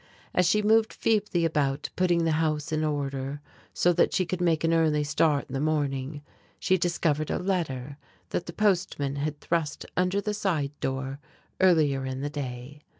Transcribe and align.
As 0.33 0.47
she 0.47 0.63
moved 0.63 0.93
feebly 0.93 1.45
about 1.45 1.91
putting 1.95 2.23
the 2.23 2.31
house 2.41 2.71
in 2.71 2.83
order, 2.83 3.39
so 3.71 3.93
that 3.93 4.13
she 4.15 4.25
could 4.25 4.41
make 4.41 4.63
an 4.63 4.73
early 4.73 5.03
start 5.03 5.45
in 5.47 5.53
the 5.53 5.59
morning, 5.59 6.23
she 6.57 6.75
discovered 6.75 7.29
a 7.29 7.37
letter 7.37 7.97
that 8.29 8.47
the 8.47 8.53
Postman 8.53 9.17
had 9.17 9.39
thrust 9.39 9.85
under 9.95 10.19
the 10.19 10.33
side 10.33 10.71
door 10.79 11.19
earlier 11.59 12.03
in 12.03 12.21
the 12.21 12.31
day. 12.31 12.81